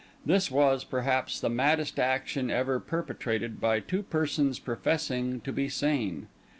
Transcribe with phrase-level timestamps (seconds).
[0.25, 6.27] This was, perhaps, the maddest action ever perpetrated by two persons professing to be sane.